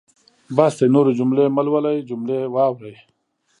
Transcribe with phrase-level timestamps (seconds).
[0.55, 2.95] بس دی نورې جملې مهلولئ جملې واورئ.